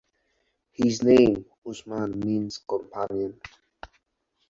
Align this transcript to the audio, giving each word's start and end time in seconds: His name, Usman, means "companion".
His 0.71 1.03
name, 1.03 1.45
Usman, 1.63 2.19
means 2.21 2.57
"companion". 2.67 3.39